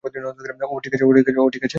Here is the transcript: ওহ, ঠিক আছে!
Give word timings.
ওহ, 0.03 0.79
ঠিক 0.79 0.93
আছে! 0.93 1.05